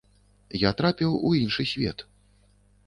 Я 0.61 0.71
трапіў 0.79 1.21
у 1.29 1.31
іншы 1.43 1.67
свет. 1.75 2.07